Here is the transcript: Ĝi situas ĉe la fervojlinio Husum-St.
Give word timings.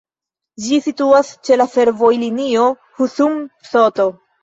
Ĝi 0.63 0.79
situas 0.85 1.29
ĉe 1.47 1.59
la 1.63 1.69
fervojlinio 1.75 2.67
Husum-St. 2.83 4.13